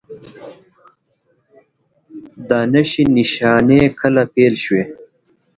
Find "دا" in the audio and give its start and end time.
2.49-2.59